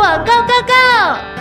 [0.00, 1.39] 我 Go Go Go！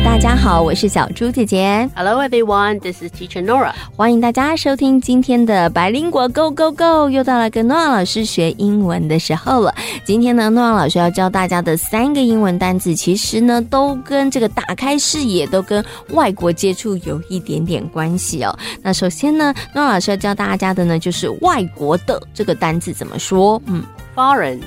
[0.00, 1.88] 大家好，我是小猪姐姐。
[1.94, 3.72] Hello everyone, this is Teacher Nora.
[3.94, 9.74] 欢迎大家收听今天的白灵果 Go Go Go，又到了跟诺亚老师学英文的时候了。
[10.04, 18.58] 今天呢，诺亚老师要教大家的三个英文单字，其实呢，都跟这个打开视野，都跟外国接触有一点点关系哦。
[18.82, 23.60] 那首先呢，诺亚老师要教大家的呢，就是外国的这个单字怎么说？
[23.66, 23.82] 嗯
[24.16, 24.60] Foreign.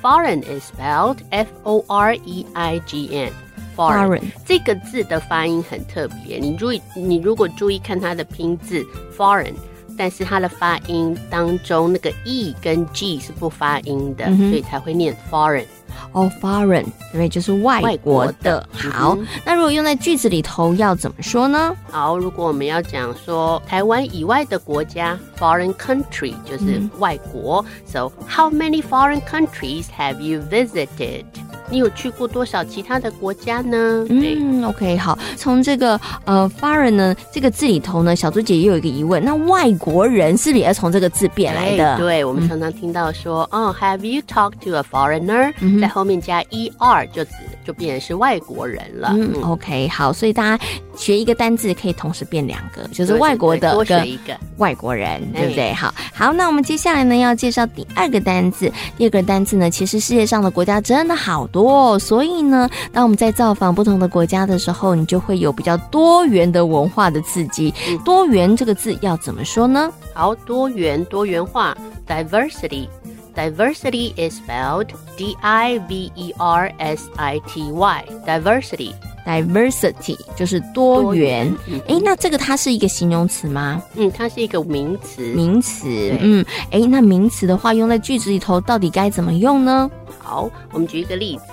[0.00, 3.47] Foreign is spelled F O R E I G N.
[3.78, 8.84] ，foreign，这个字的发音很特别，你注意，你如果注意看它的拼字
[9.16, 9.54] foreign，
[9.96, 15.64] 但是它的发音当中那个 e 跟 g 是不发音的，嗯所以才会念 foreign。
[16.12, 17.28] 哦，foreign，对不对？
[17.28, 18.66] 就是外外国的。
[18.72, 21.74] 好嗯，那如果用在句子里头要怎么说呢？
[21.90, 31.24] 好，如果我们要讲说台湾以外的国家 （foreign country） 就是外国、so how many foreign countries have you visited？
[31.70, 34.06] 你有去过多少其他的国家呢？
[34.08, 35.18] 嗯，OK，好。
[35.36, 41.96] 从这个呃 foreign 呢这个字里头呢，小猪姐也有一个疑问，那外国人是不是也要从这个字变来的？
[41.98, 47.32] 对，对我们常常听到说，哦，Have you talked to a foreigner？、嗯在后面加 er 就指
[47.68, 49.10] 就变成是外国人了。
[49.12, 50.64] 嗯，OK，好，所以大家
[50.96, 54.34] 学一个单字可以同时变两个，就是外国的多学跟一个。
[54.56, 55.74] 外国人，哎对不对？
[55.74, 58.72] 好，好，那我们接下来呢要介绍第二个单字。
[58.96, 67.74] 第二个单字呢，其实世界上的国家真的好多、哦，所以呢，当我们在造访不同的国家的时候，你就会有比较多元的文化的刺激。
[67.86, 69.92] 嗯多元这个字要怎么说呢？
[70.14, 71.76] 好，多元多元化
[72.06, 72.88] （diversity）。
[73.37, 78.05] Diversity is spelled D I V E R S I T Y.
[78.25, 78.93] Diversity.
[79.25, 81.55] diversity 就是多元。
[81.67, 83.81] 嗯诶，那这个它是一个形容词吗？
[83.95, 85.21] 嗯，它是一个名词。
[85.33, 85.87] 名词。
[86.19, 89.89] 嗯，诶，那名词的话用在句子里头到底该怎么用呢？
[90.19, 91.43] 好，我们举一个例子。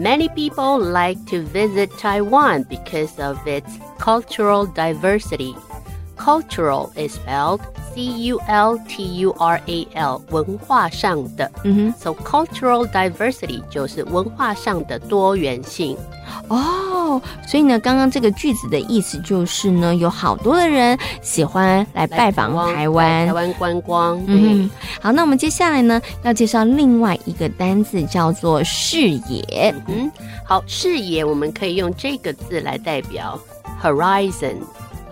[0.00, 5.54] Many people like to visit Taiwan because of its cultural diversity.
[6.17, 7.61] Cultural is spelled
[7.93, 11.49] C U L T U R A L，文化上的。
[11.63, 15.95] 嗯哼，So cultural diversity 就是文化上的多元性。
[16.49, 23.33] 哼，哦，所以呢，刚刚这个句子的意思就是呢，有好多的人喜欢来拜访台湾台。
[23.33, 24.21] 湾观光。
[24.27, 24.69] 嗯，
[25.01, 29.73] 好，那我们接下来呢，要介绍另外一个单字，叫做视野。
[29.87, 30.11] 嗯，
[30.45, 33.39] 好，视野我们可以用这个字来代表
[33.81, 34.57] horizon。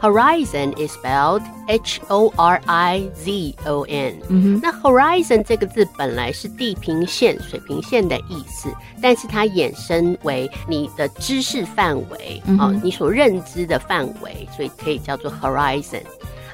[0.05, 4.13] Horizon is spelled H O R I Z O N。
[4.29, 8.69] 嗯那 horizon 这个字本来是地平线、水平线的意思，
[9.01, 16.03] 但是它衍生为你的知识范围，嗯哦，你所认知的范围，所以可以叫做 horizon。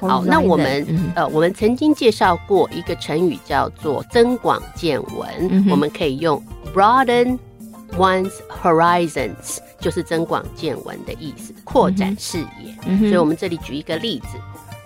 [0.00, 6.42] 好，那我们、嗯呃，我们曾经介绍过一个成语叫做增广见闻，嗯我们可以用
[6.74, 7.38] broaden
[7.93, 12.75] one's horizons，就是增广见闻的意思，扩展视野。
[12.85, 14.37] 嗯哼所以我们这里举一个例子。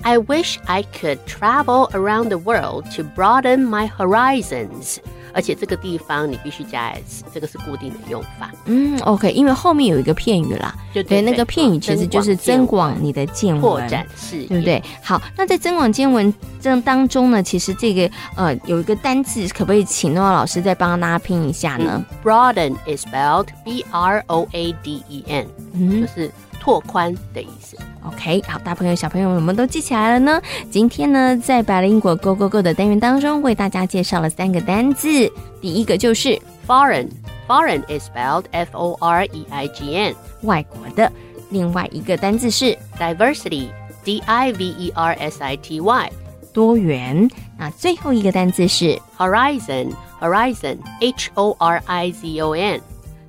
[0.04, 4.98] I wish I could travel around the world to broaden my horizons。
[5.37, 8.51] 而且这个地方你必须加 s，这个是固定的用法。
[8.65, 14.83] 嗯，OK，因为后面有一个片语啦，对对，那个片语其实就是增广你的见闻，扩展视野，对不对？
[15.03, 22.03] 好，那在增广见闻这当中呢，其实这个呃有一个单字，可不可以请诺亚老师再帮大家拼一下呢？
[22.03, 26.33] 嗯？Broaden is spelled B R O A D E N，嗯就是
[26.67, 27.79] 拓宽的意思。
[28.05, 30.43] OK，好，大朋友小朋友有没有都记起来了呢？
[30.69, 37.07] 今天呢，在百灵果 Go Go Go 的单元当中，为大家介绍了三个单字，第一个就是 Foreign,
[37.47, 40.17] foreign is spelled F O R E I G N.
[40.43, 41.13] 外国的，
[41.51, 43.69] 另外一个单字是 Diversity,
[44.03, 46.11] D I V E R S I T Y.
[46.53, 52.81] 多元，那最后一个单字是 Horizon, horizon, H O R I Z O N.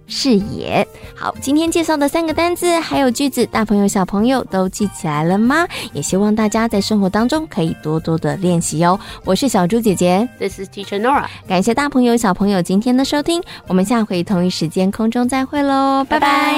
[0.07, 0.87] 视野。
[1.15, 5.67] 好，今天介绍的三个单字还有句子，大朋友小朋友都记起来了吗？
[5.93, 8.99] 也希望大家在生活当中可以多多的练习哦。
[9.25, 11.27] 我是小猪姐姐，This is Teacher Nora.
[11.47, 16.53] 感谢大朋友小朋友今天的收听，我们下回同一时间空中再会喽，拜拜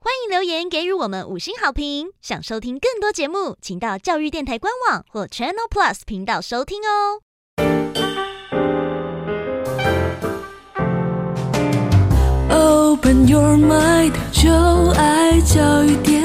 [0.00, 2.08] 欢迎留言给予我们五星好评。
[2.20, 7.20] 想收听更多节目，请到教育电台官网或 Channel Plus 频道收听哦。
[12.49, 14.51] Open your mind，就
[14.95, 16.22] 爱教育电